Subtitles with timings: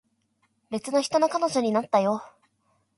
[0.71, 2.23] 別の人の彼女になったよ